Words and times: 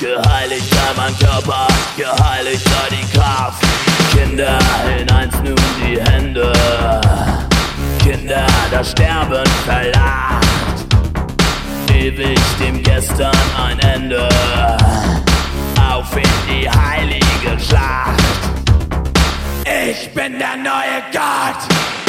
Geheiligt 0.00 0.64
sei 0.70 0.94
mein 0.96 1.14
Körper, 1.18 1.68
geheiligt 1.94 2.64
sei 2.64 2.96
die 2.96 3.18
Kraft. 3.18 3.62
Kinder, 4.10 4.58
in 4.98 5.10
eins 5.10 5.34
nun 5.44 5.54
die 5.78 6.00
Hände. 6.00 6.50
Kinder, 8.02 8.46
das 8.70 8.92
Sterben 8.92 9.44
verlacht. 9.66 10.86
Ewig 11.92 12.40
dem 12.58 12.82
Gestern 12.82 13.36
ein 13.62 13.78
Ende. 13.80 14.26
Auf 15.92 16.16
in 16.16 16.22
die 16.48 16.70
heilige 16.70 17.62
Schlacht. 17.62 18.22
Ich 19.66 20.14
bin 20.14 20.38
der 20.38 20.56
neue 20.56 21.02
Gott. 21.12 21.99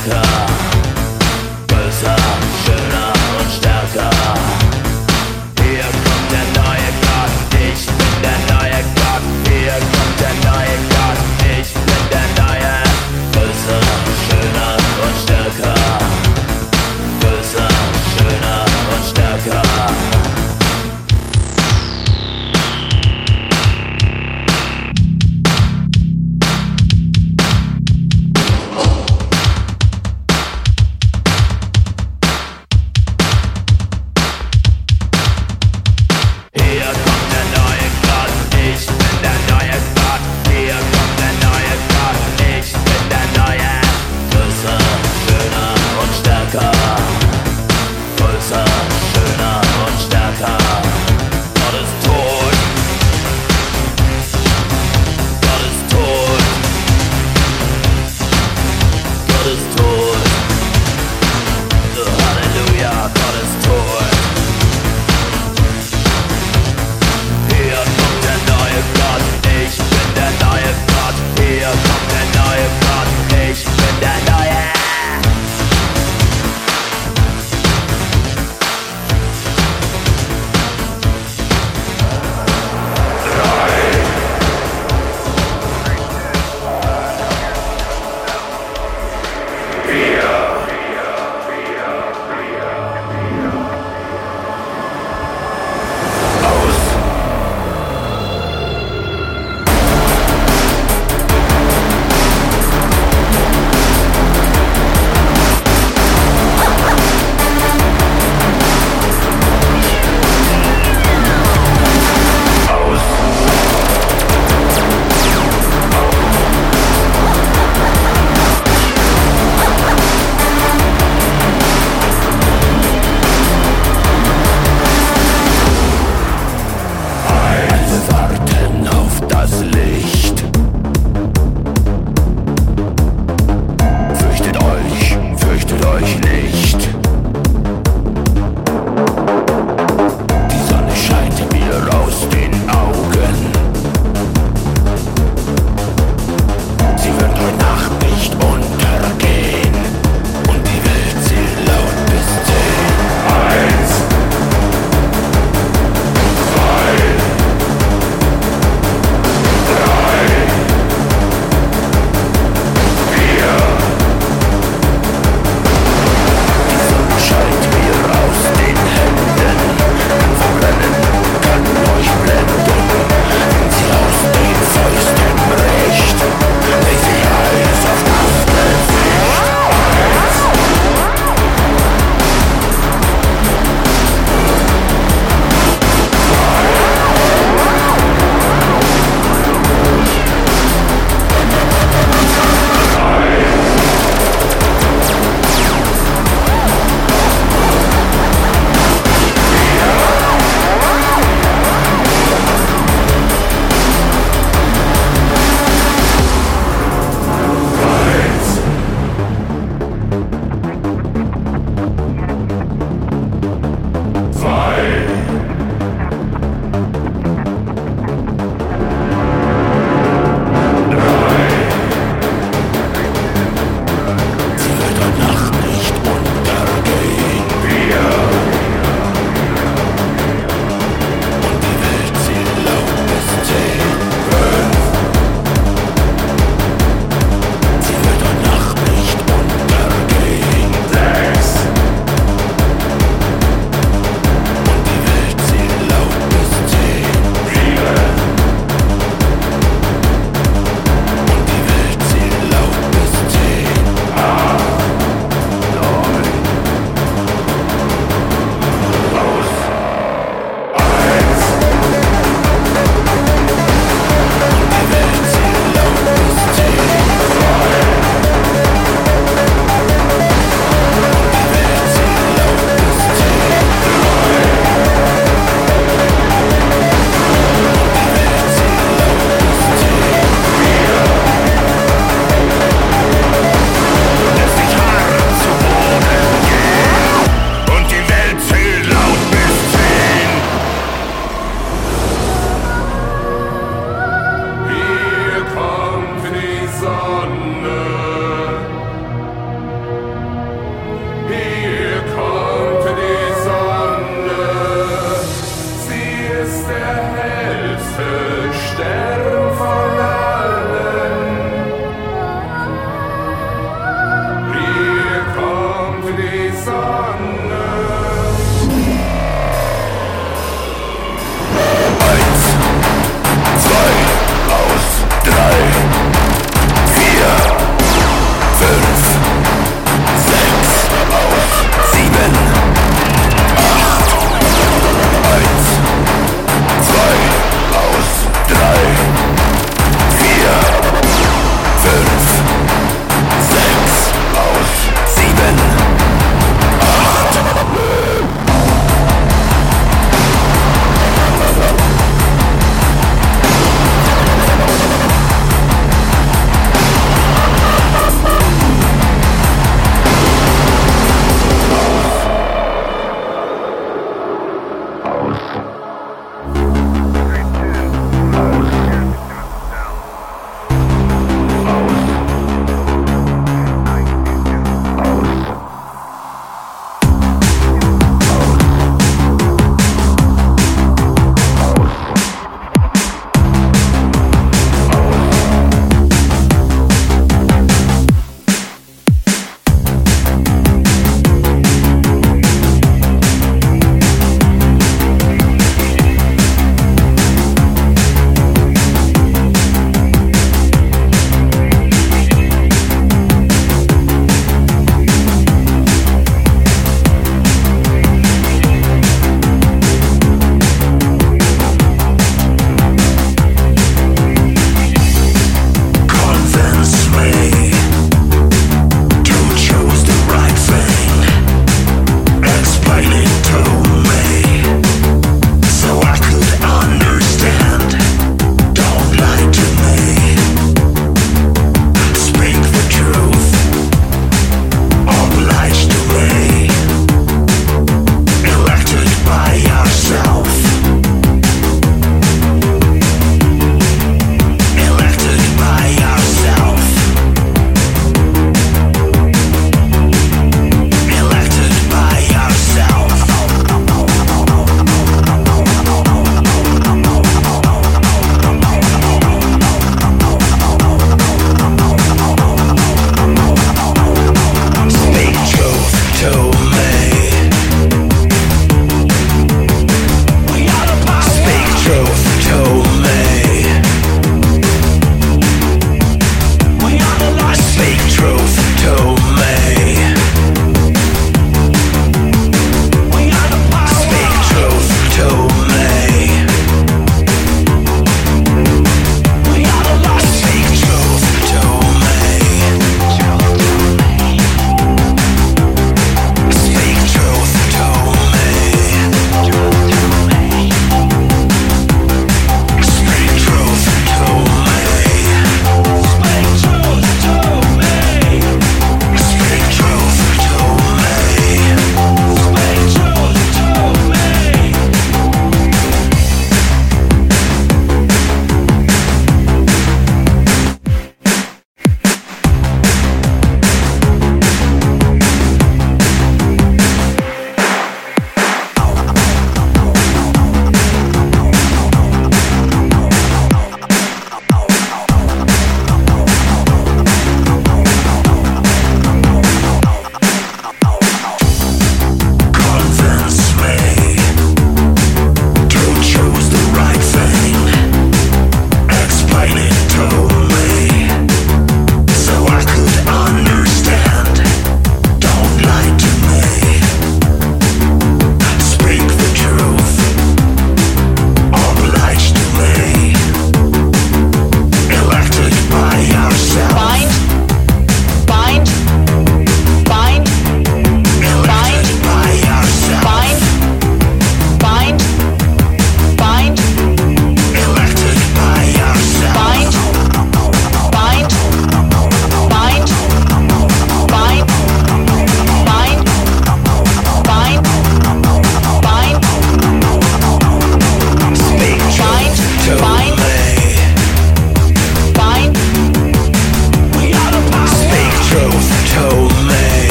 stärker, 0.00 0.22
böser, 1.66 2.16
schöner 2.64 3.12
und 3.38 3.50
stärker. 3.52 4.59